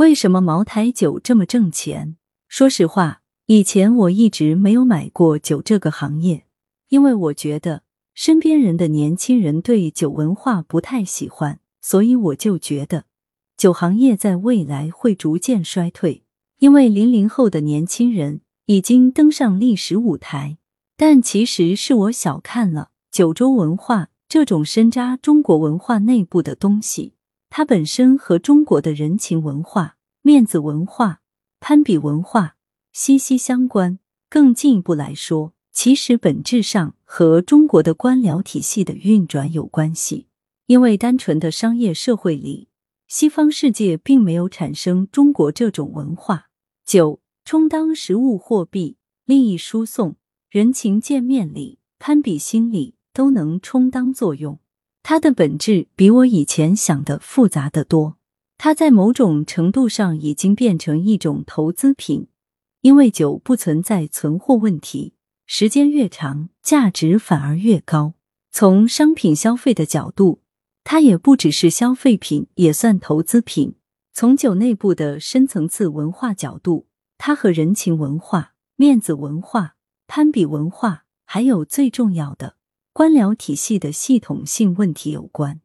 [0.00, 2.16] 为什么茅台酒这么挣钱？
[2.48, 6.46] 说实话，以前我一直没有买过酒这个行业，
[6.88, 7.82] 因为我觉得
[8.14, 13.04] 身边人的年轻人对酒文化不太喜欢，所以我就觉得
[13.58, 16.24] 酒行业在未来会逐渐衰退，
[16.60, 20.56] 因为零零后的年轻人已经登上历史舞台。
[20.96, 27.12] 但其实是我小看了九州文化这种深扎中国文化内部的东西，
[27.50, 31.20] 它本身和中国的人情文化、面子文化、
[31.58, 32.56] 攀比文化
[32.92, 33.98] 息息相关。
[34.28, 40.28] 更进一步来说，其实本质上和中国的官僚体系的运转有关系。
[40.66, 42.68] 因为单纯的商业社会里，
[43.08, 46.46] 西方世界并没有产生中国这种文化，
[46.84, 50.14] 九充当实物货币、利益输送。
[50.48, 54.60] 人情见面礼、攀比心理都能充当作用，
[55.10, 58.16] 它的本质比我以前想的复杂的多。
[58.56, 62.28] 它在某种程度上已经变成一种投资品，
[62.82, 65.14] 因为酒不存在存货问题，
[65.46, 68.14] 时间越长，价值反而越高。
[68.52, 70.42] 从商品消费的角度，
[70.84, 73.74] 它也不只是消费品，也算投资品。
[74.12, 76.86] 从酒内部的深层次文化角度，
[77.18, 79.74] 它和人情文化、面子文化。
[80.06, 82.54] 攀比文化，还有最重要的
[82.92, 85.60] 官僚体系的系统性问题有关。